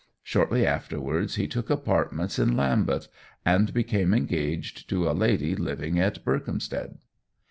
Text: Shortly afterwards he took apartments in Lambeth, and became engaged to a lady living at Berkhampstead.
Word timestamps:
Shortly 0.23 0.65
afterwards 0.65 1.35
he 1.35 1.47
took 1.47 1.69
apartments 1.69 2.39
in 2.39 2.57
Lambeth, 2.57 3.07
and 3.45 3.71
became 3.71 4.15
engaged 4.15 4.89
to 4.89 5.07
a 5.07 5.13
lady 5.13 5.53
living 5.55 5.99
at 5.99 6.25
Berkhampstead. 6.25 6.97